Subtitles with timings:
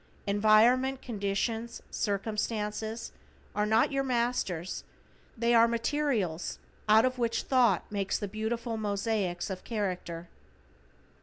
[0.25, 3.11] Environment, conditions, circumstances
[3.53, 4.83] are not your masters,
[5.37, 6.57] they are materials
[6.89, 10.27] out of which thought makes the beautiful mosaics of character.